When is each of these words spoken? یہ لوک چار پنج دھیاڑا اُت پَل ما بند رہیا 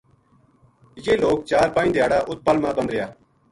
یہ 1.03 1.13
لوک 1.23 1.37
چار 1.51 1.67
پنج 1.75 1.89
دھیاڑا 1.95 2.19
اُت 2.29 2.39
پَل 2.45 2.57
ما 2.63 2.69
بند 2.77 2.89
رہیا 2.91 3.07